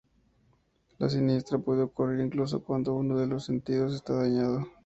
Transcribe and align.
La 0.97 1.09
sinestesia 1.09 1.59
puede 1.59 1.83
ocurrir 1.83 2.21
incluso 2.21 2.63
cuando 2.63 2.95
uno 2.95 3.19
de 3.19 3.27
los 3.27 3.45
sentidos 3.45 3.93
está 3.93 4.13
dañado. 4.15 4.67